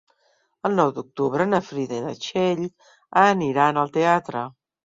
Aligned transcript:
El 0.69 0.77
nou 0.79 0.93
d'octubre 0.95 1.45
na 1.51 1.59
Frida 1.67 1.99
i 1.99 2.05
na 2.07 2.15
Txell 2.23 2.65
aniran 3.29 3.83
al 3.83 3.97
teatre. 4.01 4.47